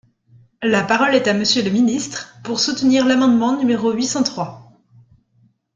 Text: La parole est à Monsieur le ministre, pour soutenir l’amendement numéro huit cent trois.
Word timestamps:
La 0.63 0.81
parole 0.83 1.13
est 1.13 1.27
à 1.27 1.33
Monsieur 1.35 1.61
le 1.61 1.69
ministre, 1.69 2.39
pour 2.43 2.59
soutenir 2.59 3.05
l’amendement 3.05 3.55
numéro 3.55 3.91
huit 3.91 4.07
cent 4.07 4.23
trois. 4.23 4.71